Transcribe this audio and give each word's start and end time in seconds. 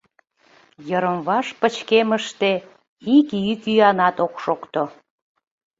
Йырымваш 0.87 1.47
пычкемыште 1.59 2.51
ик 3.15 3.27
йӱк-йӱанат 3.45 4.15
ок 4.25 4.33
шокто. 4.43 4.83